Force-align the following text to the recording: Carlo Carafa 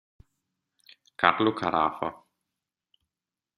Carlo 1.15 1.53
Carafa 1.53 2.09